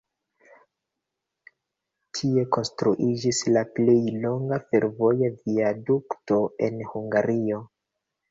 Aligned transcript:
Tie 2.19 2.45
konstruiĝis 2.55 3.41
la 3.57 3.63
plej 3.79 3.95
longa 4.23 4.59
fervoja 4.71 5.31
viadukto 5.43 6.39
en 6.69 6.83
Hungario. 6.95 7.63